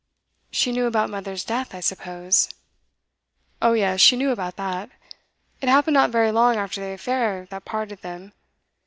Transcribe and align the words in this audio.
'She 0.49 0.71
knew 0.71 0.87
about 0.87 1.11
mother's 1.11 1.43
death, 1.45 1.75
I 1.75 1.79
suppose?' 1.79 2.49
'Oh 3.61 3.73
yes, 3.73 4.01
she 4.01 4.15
knew 4.17 4.31
about 4.31 4.55
that. 4.55 4.89
It 5.61 5.69
happened 5.69 5.93
not 5.93 6.09
very 6.09 6.31
long 6.31 6.55
after 6.55 6.81
the 6.81 6.93
affair 6.93 7.45
that 7.51 7.65
parted 7.65 8.01
them. 8.01 8.33